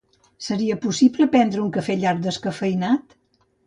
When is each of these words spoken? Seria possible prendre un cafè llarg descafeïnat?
Seria 0.45 0.77
possible 0.85 1.29
prendre 1.37 1.63
un 1.67 1.71
cafè 1.79 1.99
llarg 2.01 2.27
descafeïnat? 2.29 3.19